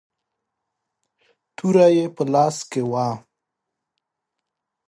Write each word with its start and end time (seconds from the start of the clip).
توره 1.55 1.85
يې 1.95 2.05
په 2.15 2.23
لاس 2.33 2.57
کې 2.71 2.81
وه. 2.91 3.07